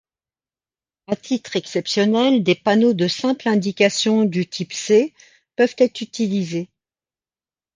[1.05, 5.13] À titre exceptionnel, des panneaux de simple indication du type C
[5.55, 6.71] peuvent être utilisés.